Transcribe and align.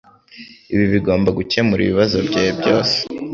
Ibi 0.73 0.85
bigomba 0.93 1.29
gukemura 1.37 1.81
ibibazo 1.83 2.17
byawe 2.27 2.51
byose. 2.59 2.97